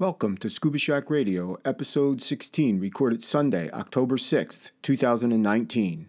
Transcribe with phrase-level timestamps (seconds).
[0.00, 6.08] Welcome to Scuba Shack Radio, episode 16, recorded Sunday, October 6th, 2019.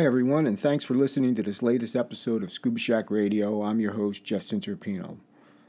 [0.00, 3.62] Hi, everyone, and thanks for listening to this latest episode of Scuba Shack Radio.
[3.62, 5.18] I'm your host, Jeff Cinterpino.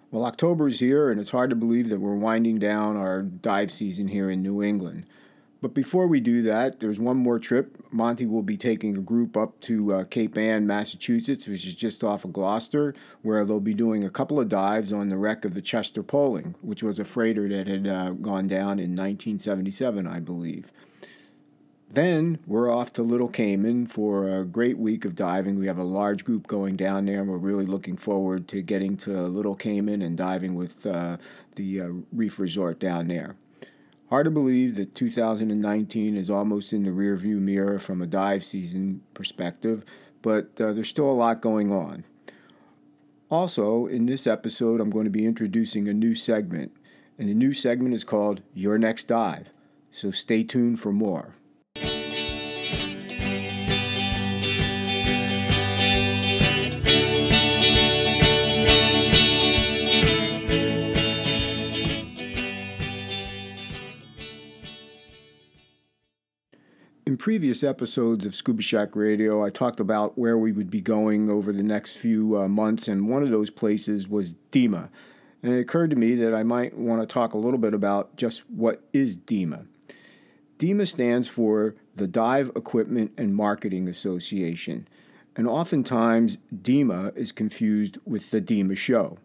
[0.09, 3.73] Well, October is here, and it's hard to believe that we're winding down our dive
[3.73, 5.05] season here in New England.
[5.61, 7.75] But before we do that, there's one more trip.
[7.91, 12.01] Monty will be taking a group up to uh, Cape Ann, Massachusetts, which is just
[12.01, 15.55] off of Gloucester, where they'll be doing a couple of dives on the wreck of
[15.55, 20.21] the Chester Poling, which was a freighter that had uh, gone down in 1977, I
[20.21, 20.71] believe.
[21.93, 25.59] Then we're off to Little Cayman for a great week of diving.
[25.59, 28.95] We have a large group going down there, and we're really looking forward to getting
[28.97, 31.17] to Little Cayman and diving with uh,
[31.55, 33.35] the uh, Reef Resort down there.
[34.09, 39.01] Hard to believe that 2019 is almost in the rearview mirror from a dive season
[39.13, 39.83] perspective,
[40.21, 42.05] but uh, there's still a lot going on.
[43.29, 46.71] Also, in this episode, I'm going to be introducing a new segment,
[47.19, 49.49] and the new segment is called Your Next Dive.
[49.91, 51.35] So stay tuned for more.
[67.21, 71.53] Previous episodes of Scuba Shack Radio, I talked about where we would be going over
[71.53, 74.89] the next few uh, months, and one of those places was DEMA.
[75.43, 78.17] And it occurred to me that I might want to talk a little bit about
[78.17, 79.67] just what is DEMA.
[80.57, 84.87] DEMA stands for the Dive Equipment and Marketing Association,
[85.35, 89.19] and oftentimes DEMA is confused with the DEMA show.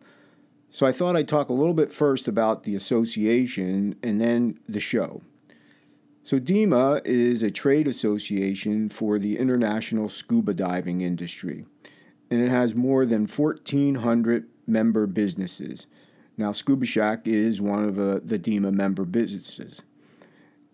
[0.70, 4.80] So I thought I'd talk a little bit first about the association and then the
[4.80, 5.22] show.
[6.26, 11.66] So, DEMA is a trade association for the international scuba diving industry,
[12.28, 15.86] and it has more than 1,400 member businesses.
[16.36, 19.82] Now, Scuba Shack is one of the, the DEMA member businesses.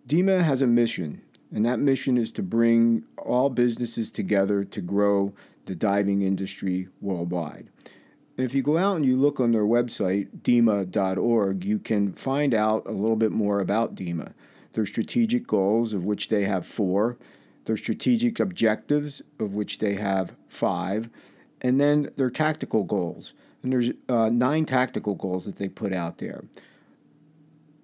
[0.06, 1.20] DEMA has a mission,
[1.54, 5.34] and that mission is to bring all businesses together to grow
[5.66, 7.68] the diving industry worldwide.
[8.38, 12.54] And if you go out and you look on their website, DEMA.org, you can find
[12.54, 14.32] out a little bit more about DEMA
[14.72, 17.18] their strategic goals, of which they have four,
[17.64, 21.08] their strategic objectives, of which they have five,
[21.60, 23.34] and then their tactical goals.
[23.62, 26.44] And there's uh, nine tactical goals that they put out there.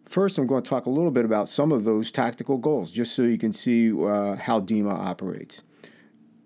[0.07, 3.15] First, I'm going to talk a little bit about some of those tactical goals, just
[3.15, 5.63] so you can see uh, how DEMA operates.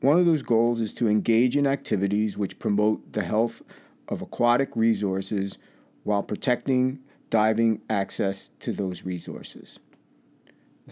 [0.01, 3.63] One of those goals is to engage in activities which promote the health
[4.09, 5.59] of aquatic resources
[6.03, 6.99] while protecting
[7.31, 9.79] diving access to those resources.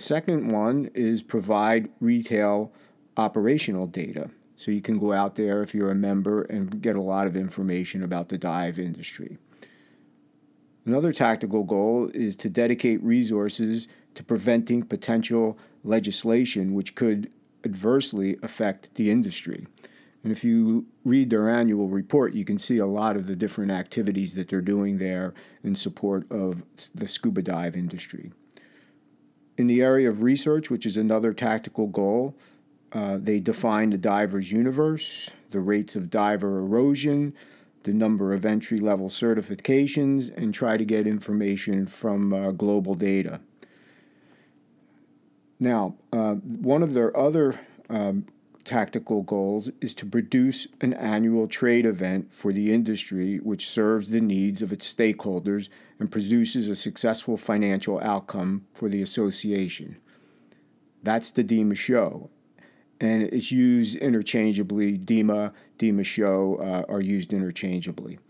[0.00, 2.72] Second one is provide retail
[3.18, 4.30] operational data.
[4.56, 7.36] So you can go out there if you're a member and get a lot of
[7.36, 9.36] information about the dive industry.
[10.86, 17.30] Another tactical goal is to dedicate resources to preventing potential legislation which could
[17.62, 19.66] adversely affect the industry.
[20.24, 23.70] And if you read their annual report, you can see a lot of the different
[23.70, 26.62] activities that they're doing there in support of
[26.94, 28.32] the scuba dive industry.
[29.56, 32.34] In the area of research, which is another tactical goal,
[32.92, 37.34] uh, they define the diver's universe, the rates of diver erosion,
[37.84, 43.40] the number of entry level certifications, and try to get information from uh, global data.
[45.58, 48.26] Now, uh, one of their other um,
[48.70, 54.20] tactical goals is to produce an annual trade event for the industry which serves the
[54.20, 55.68] needs of its stakeholders
[55.98, 59.96] and produces a successful financial outcome for the association.
[61.02, 62.30] That's the DEMA show.
[63.00, 64.96] And it's used interchangeably.
[64.96, 68.20] DEMA, DEMA show uh, are used interchangeably.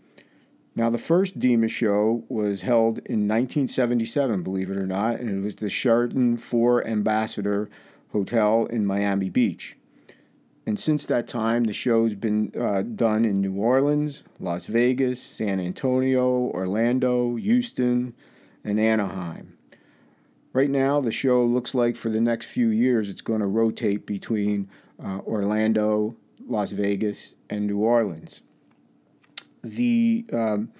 [0.75, 5.45] Now, the first DEMA show was held in 1977, believe it or not, and it
[5.45, 7.69] was the Sheraton Four Ambassador
[8.11, 9.77] Hotel in Miami Beach.
[10.65, 15.59] And since that time, the show's been uh, done in New Orleans, Las Vegas, San
[15.59, 18.13] Antonio, Orlando, Houston,
[18.63, 19.57] and Anaheim.
[20.53, 24.05] Right now, the show looks like for the next few years it's going to rotate
[24.05, 24.69] between
[25.03, 26.15] uh, Orlando,
[26.45, 28.41] Las Vegas, and New Orleans.
[29.63, 30.71] The um,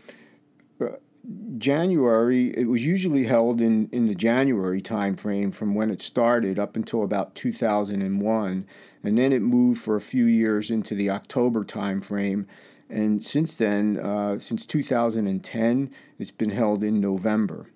[1.57, 6.75] January, it was usually held in, in the January timeframe from when it started up
[6.75, 8.67] until about 2001,
[9.03, 12.45] and then it moved for a few years into the October timeframe.
[12.89, 17.67] And since then, uh, since 2010, it's been held in November.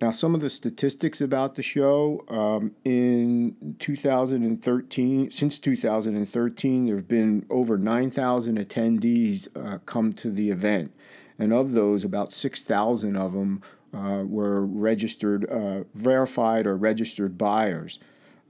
[0.00, 7.06] Now, some of the statistics about the show um, in 2013, since 2013, there have
[7.06, 10.92] been over 9,000 attendees uh, come to the event.
[11.42, 13.62] And of those, about 6,000 of them
[13.92, 17.98] uh, were registered, uh, verified, or registered buyers.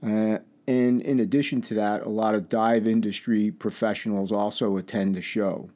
[0.05, 0.37] Uh,
[0.67, 5.71] and in addition to that, a lot of dive industry professionals also attend the show.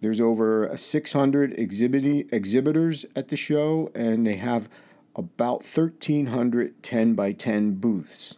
[0.00, 4.68] There's over 600 exhibiting, exhibitors at the show, and they have
[5.14, 8.36] about 1,300 10 by 10 booths.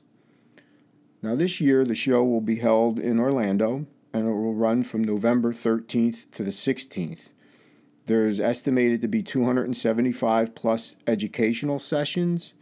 [1.22, 5.02] Now, this year, the show will be held in Orlando and it will run from
[5.02, 7.30] November 13th to the 16th.
[8.06, 12.54] There's estimated to be 275 plus educational sessions.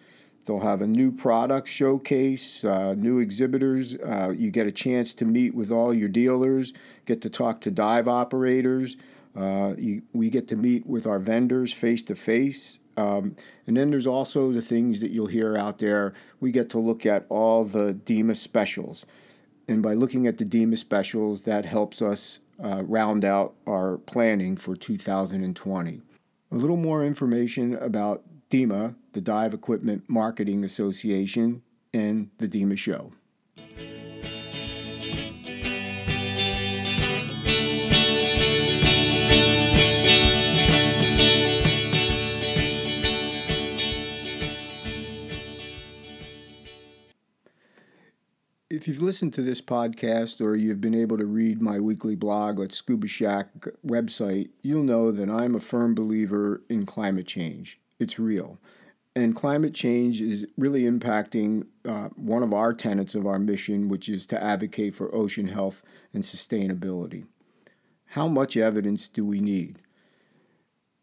[0.44, 3.94] They'll have a new product showcase, uh, new exhibitors.
[3.94, 6.72] Uh, you get a chance to meet with all your dealers,
[7.06, 8.96] get to talk to dive operators.
[9.36, 13.36] Uh, you, we get to meet with our vendors face to face and
[13.66, 16.14] then there's also the things that you'll hear out there.
[16.40, 19.06] We get to look at all the DEMA specials.
[19.68, 24.56] And by looking at the DEMA specials, that helps us uh, round out our planning
[24.56, 26.00] for 2020.
[26.50, 31.62] A little more information about DEMA, the Dive Equipment Marketing Association,
[31.92, 33.12] and the DEMA Show.
[48.82, 52.58] If you've listened to this podcast or you've been able to read my weekly blog
[52.58, 53.46] at Scuba Shack
[53.86, 57.78] website, you'll know that I'm a firm believer in climate change.
[58.00, 58.58] It's real.
[59.14, 64.08] And climate change is really impacting uh, one of our tenets of our mission, which
[64.08, 67.26] is to advocate for ocean health and sustainability.
[68.06, 69.78] How much evidence do we need?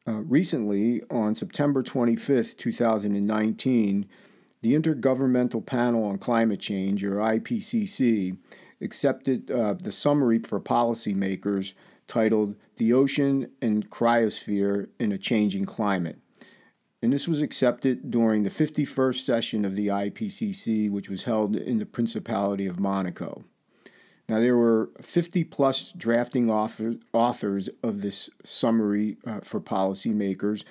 [0.05, 4.05] Uh, recently, on September 25th, 2019,
[4.61, 8.37] the Intergovernmental Panel on Climate Change, or IPCC,
[8.81, 11.73] accepted uh, the summary for policymakers
[12.07, 16.19] titled The Ocean and Cryosphere in a Changing Climate.
[17.01, 21.77] And this was accepted during the 51st session of the IPCC, which was held in
[21.77, 23.43] the Principality of Monaco.
[24.27, 30.63] Now, there were 50 plus drafting author, authors of this summary uh, for policymakers,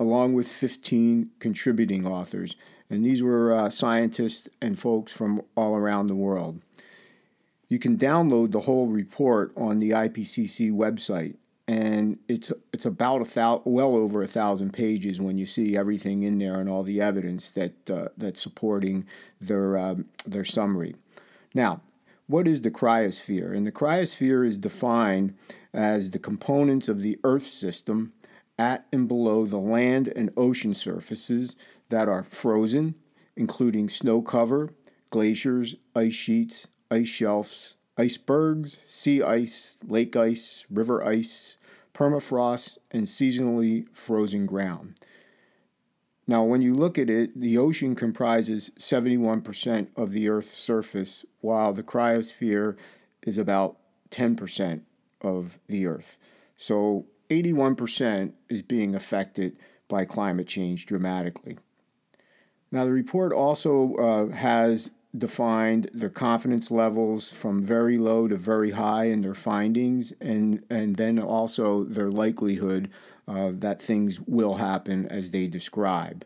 [0.00, 2.56] along with 15 contributing authors
[2.88, 6.60] and these were uh, scientists and folks from all around the world.
[7.68, 11.34] You can download the whole report on the IPCC website,
[11.66, 16.22] and it's it's about a thou- well over a thousand pages when you see everything
[16.22, 19.04] in there and all the evidence that uh, that's supporting
[19.40, 20.94] their um, their summary.
[21.54, 21.80] Now,
[22.28, 23.56] what is the cryosphere?
[23.56, 25.34] And the cryosphere is defined
[25.72, 28.12] as the components of the Earth system
[28.58, 31.56] at and below the land and ocean surfaces
[31.88, 32.94] that are frozen,
[33.36, 34.70] including snow cover,
[35.10, 41.56] glaciers, ice sheets, ice shelves, icebergs, sea ice, lake ice, river ice,
[41.94, 44.94] permafrost, and seasonally frozen ground.
[46.28, 51.72] Now, when you look at it, the ocean comprises 71% of the Earth's surface, while
[51.72, 52.76] the cryosphere
[53.22, 53.76] is about
[54.10, 54.80] 10%
[55.20, 56.18] of the Earth.
[56.56, 59.56] So 81% is being affected
[59.88, 61.58] by climate change dramatically.
[62.72, 68.72] Now, the report also uh, has defined their confidence levels from very low to very
[68.72, 72.90] high in their findings, and, and then also their likelihood
[73.28, 76.24] uh, that things will happen as they describe.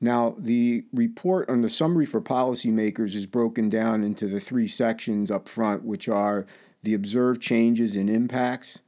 [0.00, 5.30] Now, the report on the summary for policymakers is broken down into the three sections
[5.30, 6.44] up front, which are
[6.82, 8.80] the observed changes and impacts,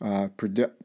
[0.00, 0.28] uh,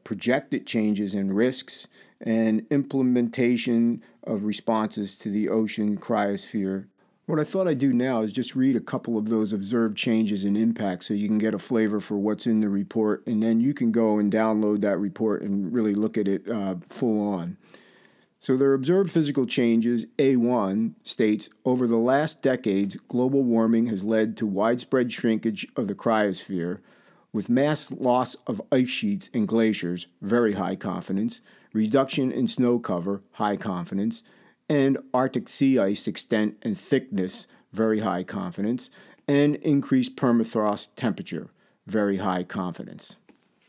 [0.02, 1.86] projected changes and risks,
[2.20, 6.86] and implementation of responses to the ocean cryosphere.
[7.26, 10.44] What I thought I'd do now is just read a couple of those observed changes
[10.44, 13.60] and impacts so you can get a flavor for what's in the report, and then
[13.60, 17.56] you can go and download that report and really look at it uh, full on.
[18.40, 24.36] So, their observed physical changes, A1 states over the last decades, global warming has led
[24.36, 26.80] to widespread shrinkage of the cryosphere,
[27.32, 31.40] with mass loss of ice sheets and glaciers, very high confidence,
[31.74, 34.22] reduction in snow cover, high confidence,
[34.66, 38.90] and Arctic sea ice extent and thickness, very high confidence,
[39.28, 41.50] and increased permafrost temperature,
[41.86, 43.18] very high confidence.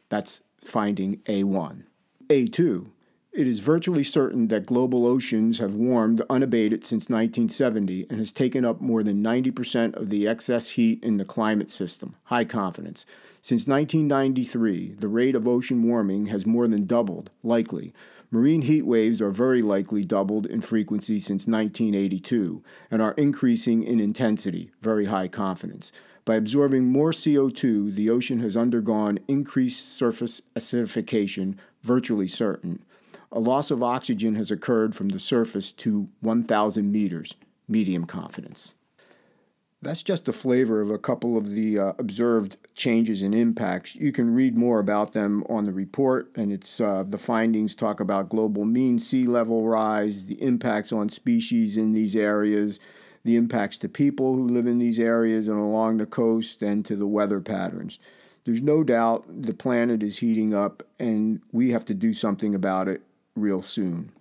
[0.08, 1.84] That's finding A1.
[2.30, 2.88] A2.
[3.36, 8.64] It is virtually certain that global oceans have warmed unabated since 1970 and has taken
[8.64, 12.16] up more than 90% of the excess heat in the climate system.
[12.24, 13.06] High confidence.
[13.42, 17.94] Since 1993, the rate of ocean warming has more than doubled, likely.
[18.32, 24.00] Marine heat waves are very likely doubled in frequency since 1982 and are increasing in
[24.00, 25.92] intensity, very high confidence.
[26.24, 32.80] By absorbing more CO2, the ocean has undergone increased surface acidification, virtually certain.
[33.32, 37.34] A loss of oxygen has occurred from the surface to 1,000 meters,
[37.68, 38.74] medium confidence.
[39.82, 43.94] That's just a flavor of a couple of the uh, observed changes and impacts.
[43.96, 48.00] You can read more about them on the report, and it's uh, the findings talk
[48.00, 52.80] about global mean sea level rise, the impacts on species in these areas,
[53.24, 56.96] the impacts to people who live in these areas and along the coast, and to
[56.96, 58.00] the weather patterns.
[58.44, 62.88] There's no doubt the planet is heating up, and we have to do something about
[62.88, 63.02] it
[63.36, 64.12] real soon.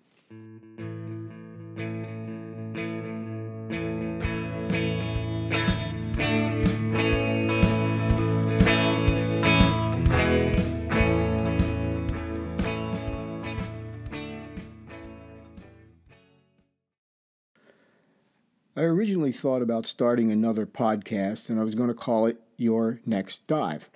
[18.76, 23.00] I originally thought about starting another podcast, and I was going to call it Your
[23.06, 23.88] Next Dive.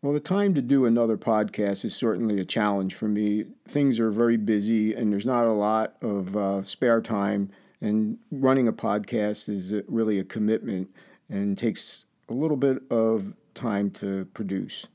[0.00, 3.46] Well, the time to do another podcast is certainly a challenge for me.
[3.66, 7.50] Things are very busy, and there's not a lot of uh, spare time.
[7.80, 10.90] And running a podcast is really a commitment
[11.28, 14.86] and takes a little bit of time to produce.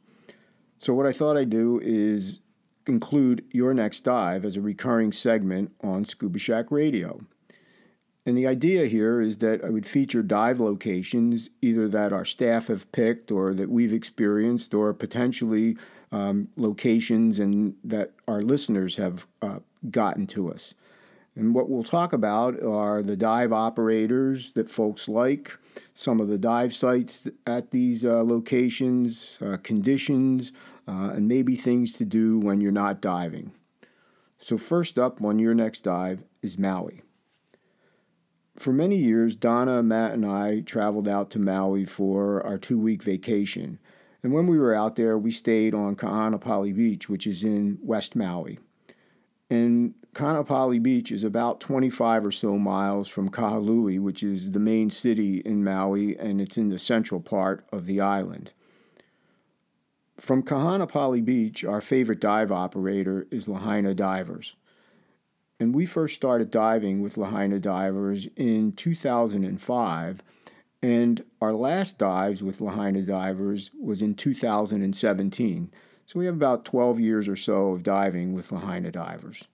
[0.79, 2.39] So, what I thought I'd do is
[2.87, 7.19] include Your Next Dive as a recurring segment on Scuba Shack Radio.
[8.25, 12.67] And the idea here is that I would feature dive locations, either that our staff
[12.67, 15.77] have picked or that we've experienced, or potentially
[16.11, 19.59] um, locations and that our listeners have uh,
[19.91, 20.73] gotten to us.
[21.35, 25.57] And what we'll talk about are the dive operators that folks like,
[25.95, 30.51] some of the dive sites at these uh, locations, uh, conditions,
[30.87, 33.51] uh, and maybe things to do when you're not diving.
[34.37, 37.01] So, first up on your next dive is Maui
[38.57, 43.03] for many years, Donna, Matt, and I traveled out to Maui for our two week
[43.03, 43.79] vacation.
[44.21, 48.15] And when we were out there, we stayed on Ka'anapali Beach, which is in West
[48.15, 48.59] Maui.
[49.49, 54.89] And Ka'anapali Beach is about 25 or so miles from Kahului, which is the main
[54.89, 58.53] city in Maui, and it's in the central part of the island.
[60.17, 64.55] From Ka'anapali Beach, our favorite dive operator is Lahaina Divers.
[65.63, 70.21] And we first started diving with Lahaina divers in 2005.
[70.81, 75.71] And our last dives with Lahaina divers was in 2017.
[76.05, 79.45] So we have about 12 years or so of diving with Lahaina divers.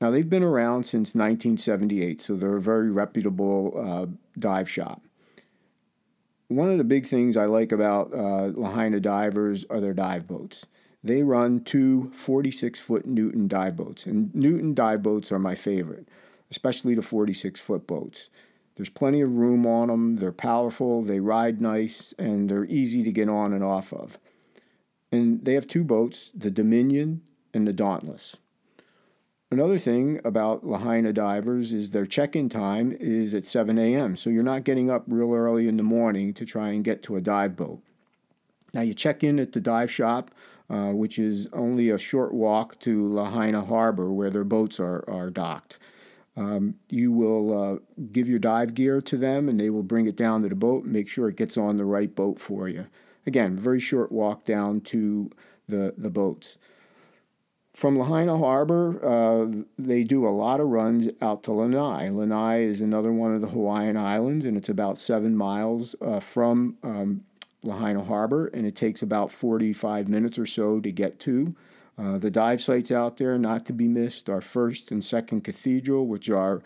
[0.00, 4.06] Now, they've been around since 1978, so they're a very reputable uh,
[4.38, 5.02] dive shop.
[6.48, 10.64] One of the big things I like about uh, Lahaina divers are their dive boats
[11.04, 14.06] they run two 46 foot Newton dive boats.
[14.06, 16.08] And Newton dive boats are my favorite,
[16.50, 18.30] especially the 46 foot boats.
[18.76, 23.12] There's plenty of room on them, they're powerful, they ride nice, and they're easy to
[23.12, 24.18] get on and off of.
[25.10, 28.36] And they have two boats the Dominion and the Dauntless.
[29.50, 34.30] Another thing about Lahaina divers is their check in time is at 7 a.m., so
[34.30, 37.20] you're not getting up real early in the morning to try and get to a
[37.20, 37.82] dive boat.
[38.74, 40.30] Now, you check in at the dive shop
[40.72, 45.28] uh, which is only a short walk to Lahaina Harbor where their boats are, are
[45.28, 45.78] docked.
[46.34, 47.78] Um, you will uh,
[48.10, 50.84] give your dive gear to them and they will bring it down to the boat
[50.84, 52.86] and make sure it gets on the right boat for you.
[53.26, 55.30] Again, very short walk down to
[55.68, 56.56] the, the boats.
[57.74, 62.08] From Lahaina Harbor, uh, they do a lot of runs out to Lanai.
[62.08, 66.76] Lanai is another one of the Hawaiian islands, and it's about seven miles uh, from
[66.82, 67.24] um,
[67.62, 71.54] Lahaina Harbor, and it takes about 45 minutes or so to get to.
[71.98, 76.06] Uh, the dive sites out there, not to be missed, are First and Second Cathedral,
[76.06, 76.62] which are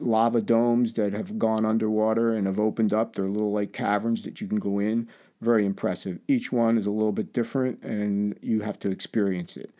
[0.00, 3.14] lava domes that have gone underwater and have opened up.
[3.14, 5.08] They're little like caverns that you can go in.
[5.40, 6.20] Very impressive.
[6.28, 9.70] Each one is a little bit different, and you have to experience it.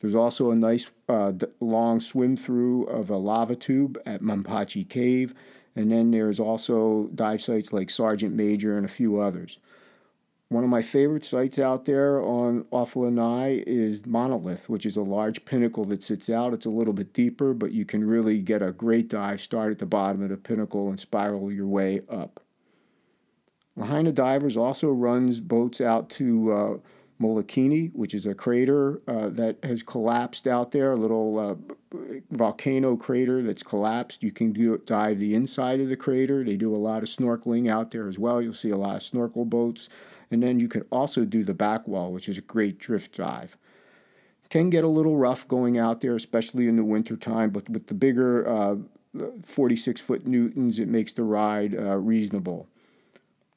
[0.00, 5.34] There's also a nice uh, long swim through of a lava tube at Menpachi Cave,
[5.74, 9.58] and then there's also dive sites like Sergeant Major and a few others.
[10.48, 15.02] One of my favorite sites out there on off Lanai is Monolith, which is a
[15.02, 16.54] large pinnacle that sits out.
[16.54, 19.78] It's a little bit deeper, but you can really get a great dive, start at
[19.78, 22.40] the bottom of the pinnacle and spiral your way up.
[23.74, 26.76] Lahaina Divers also runs boats out to uh,
[27.20, 31.98] Molokini, which is a crater uh, that has collapsed out there, a little uh,
[32.30, 34.22] volcano crater that's collapsed.
[34.22, 36.44] You can do, dive the inside of the crater.
[36.44, 38.40] They do a lot of snorkeling out there as well.
[38.40, 39.88] You'll see a lot of snorkel boats.
[40.30, 43.56] And then you can also do the back wall, which is a great drift dive.
[44.48, 47.94] Can get a little rough going out there, especially in the wintertime, but with the
[47.94, 48.76] bigger uh,
[49.42, 52.68] 46 foot newtons, it makes the ride uh, reasonable.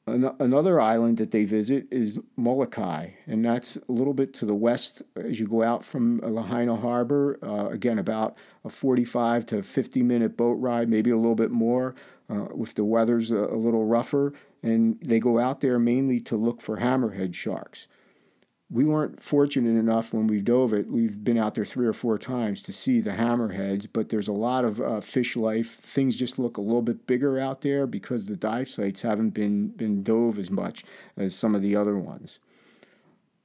[0.06, 4.54] An- another island that they visit is Molokai, and that's a little bit to the
[4.54, 7.38] west as you go out from Lahaina Harbor.
[7.42, 11.94] Uh, again, about a 45 to 50 minute boat ride, maybe a little bit more,
[12.30, 14.32] uh, if the weather's a, a little rougher.
[14.62, 17.88] And they go out there mainly to look for hammerhead sharks
[18.70, 20.88] we weren't fortunate enough when we dove it.
[20.88, 24.32] We've been out there three or four times to see the hammerheads, but there's a
[24.32, 25.74] lot of uh, fish life.
[25.80, 29.68] Things just look a little bit bigger out there because the dive sites haven't been
[29.68, 30.84] been dove as much
[31.16, 32.38] as some of the other ones.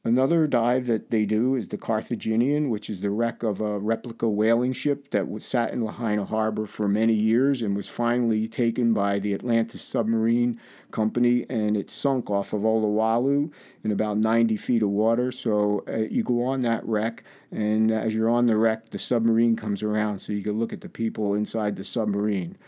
[0.06, 4.30] Another dive that they do is the Carthaginian, which is the wreck of a replica
[4.30, 8.94] whaling ship that was sat in Lahaina Harbor for many years and was finally taken
[8.94, 13.52] by the Atlantis Submarine Company, and it sunk off of Olowalu
[13.84, 15.32] in about 90 feet of water.
[15.32, 19.56] So uh, you go on that wreck, and as you're on the wreck, the submarine
[19.56, 22.60] comes around, so you can look at the people inside the submarine.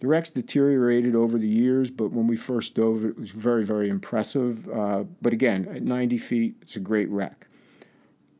[0.00, 3.90] The wreck's deteriorated over the years, but when we first dove, it was very, very
[3.90, 4.66] impressive.
[4.68, 7.46] Uh, but again, at 90 feet, it's a great wreck.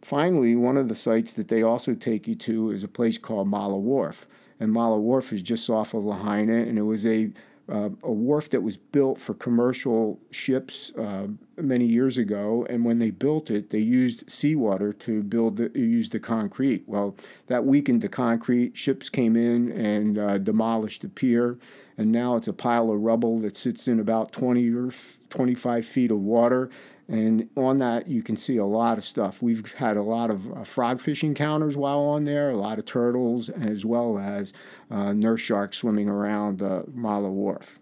[0.01, 3.47] Finally, one of the sites that they also take you to is a place called
[3.47, 4.27] Mala Wharf.
[4.59, 7.31] And Mala Wharf is just off of Lahaina, and it was a
[7.71, 12.99] uh, a wharf that was built for commercial ships uh, many years ago, and when
[12.99, 16.83] they built it, they used seawater to build the, use the concrete.
[16.87, 17.15] Well,
[17.47, 18.77] that weakened the concrete.
[18.77, 21.59] Ships came in and uh, demolished the pier,
[21.97, 24.91] and now it's a pile of rubble that sits in about 20 or
[25.29, 26.71] 25 feet of water.
[27.11, 29.43] And on that, you can see a lot of stuff.
[29.43, 33.49] We've had a lot of uh, frogfish encounters while on there, a lot of turtles,
[33.49, 34.53] as well as
[34.93, 37.81] uh, nurse sharks swimming around uh, Mala Wharf.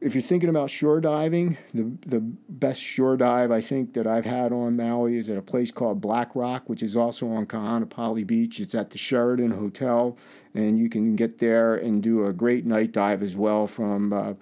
[0.00, 4.24] If you're thinking about shore diving, the, the best shore dive I think that I've
[4.24, 8.26] had on Maui is at a place called Black Rock, which is also on Kaanapali
[8.26, 8.60] Beach.
[8.60, 10.16] It's at the Sheraton Hotel,
[10.54, 14.32] and you can get there and do a great night dive as well from uh,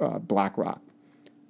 [0.00, 0.80] uh, Black Rock.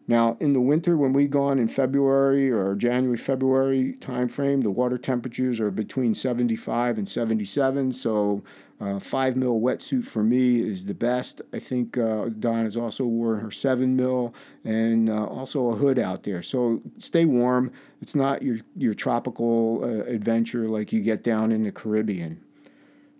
[0.08, 4.96] Now, in the winter, when we gone in February or January, February timeframe, the water
[4.96, 7.92] temperatures are between 75 and 77.
[7.92, 8.42] So,
[8.80, 11.42] uh, five mil wetsuit for me is the best.
[11.52, 15.98] I think uh, Dawn has also worn her seven mil and uh, also a hood
[15.98, 16.42] out there.
[16.42, 17.72] So stay warm.
[18.00, 22.40] It's not your your tropical uh, adventure like you get down in the Caribbean.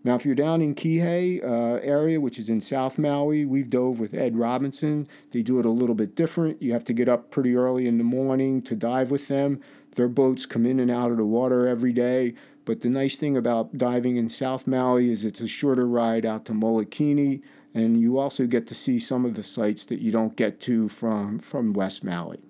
[0.08, 4.00] Now, if you're down in Kihei uh, area, which is in South Maui, we've dove
[4.00, 5.06] with Ed Robinson.
[5.32, 6.62] They do it a little bit different.
[6.62, 9.60] You have to get up pretty early in the morning to dive with them.
[9.96, 12.32] Their boats come in and out of the water every day.
[12.64, 16.46] But the nice thing about diving in South Maui is it's a shorter ride out
[16.46, 17.42] to Molokini,
[17.74, 20.88] and you also get to see some of the sites that you don't get to
[20.88, 22.47] from, from West Maui.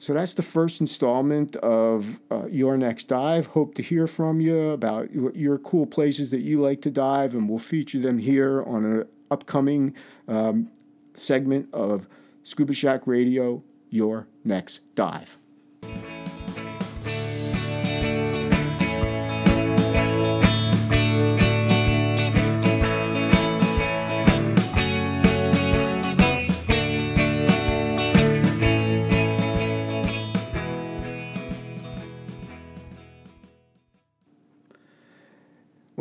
[0.00, 3.48] So that's the first installment of uh, Your Next Dive.
[3.48, 7.50] Hope to hear from you about your cool places that you like to dive, and
[7.50, 9.94] we'll feature them here on an upcoming
[10.26, 10.70] um,
[11.12, 12.08] segment of
[12.42, 15.39] Scuba Shack Radio Your Next Dive.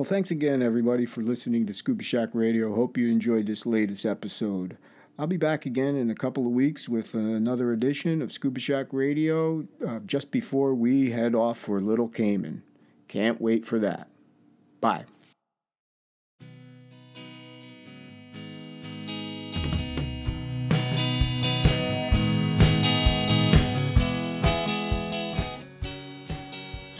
[0.09, 2.73] Thanks again, everybody, for listening to Scuba Shack Radio.
[2.73, 4.75] Hope you enjoyed this latest episode.
[5.19, 8.87] I'll be back again in a couple of weeks with another edition of Scuba Shack
[8.91, 12.63] Radio uh, just before we head off for Little Cayman.
[13.07, 14.07] Can't wait for that.
[14.81, 15.05] Bye.